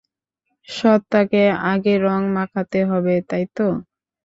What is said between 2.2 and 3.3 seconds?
মাখাতে হবে,